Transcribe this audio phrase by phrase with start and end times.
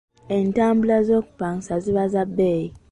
[0.35, 2.67] Entambula ez'okupangisa ziba za bbeeyi.